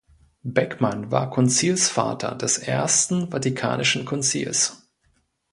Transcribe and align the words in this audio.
Beckmann 0.41 1.11
war 1.11 1.29
Konzilsvater 1.29 2.33
des 2.33 2.57
Ersten 2.57 3.29
Vatikanischen 3.29 4.03
Konzils. 4.03 4.83